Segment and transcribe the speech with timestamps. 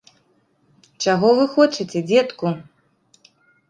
[1.05, 2.47] Чаго ж вы хочаце, дзедку?